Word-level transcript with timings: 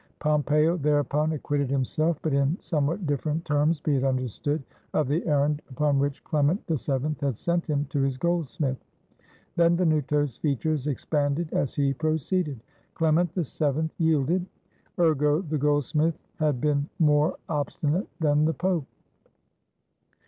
Pompeo 0.17 0.77
thereupon 0.77 1.31
acquitted 1.33 1.69
himself, 1.69 2.17
but 2.23 2.33
in 2.33 2.57
some 2.59 2.87
what 2.87 3.05
different 3.05 3.45
terms, 3.45 3.79
be 3.79 3.97
it 3.97 4.03
understood, 4.03 4.63
of 4.95 5.07
the 5.07 5.23
errand 5.27 5.61
70 5.67 5.75
BENVENUTO 5.75 5.75
CELLINI 5.75 5.77
upon 5.93 5.99
which 5.99 6.23
Clement 6.23 6.67
VII 7.19 7.23
had 7.27 7.37
sent 7.37 7.67
him 7.69 7.85
to 7.91 8.01
his 8.01 8.17
goldsmith. 8.17 8.77
Benvenuto's 9.57 10.37
features 10.37 10.87
expanded 10.87 11.53
as 11.53 11.75
he 11.75 11.93
proceeded. 11.93 12.59
Clem 12.95 13.19
ent 13.19 13.31
VII 13.35 13.91
yielded; 13.99 14.43
ergo 14.97 15.43
the 15.43 15.59
goldsmith 15.59 16.17
had 16.37 16.59
been 16.59 16.89
more 16.97 17.37
obstinate 17.47 18.07
than 18.19 18.45
the 18.45 18.55
Pope. 18.55 18.87